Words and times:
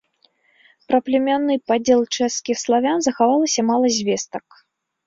Пра 0.91 0.99
племянны 1.09 1.59
падзел 1.73 2.01
чэшскіх 2.15 2.57
славян 2.65 2.99
захавалася 3.11 3.59
мала 3.73 3.87
звестак. 4.01 4.45